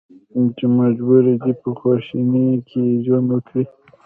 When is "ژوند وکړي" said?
3.05-3.63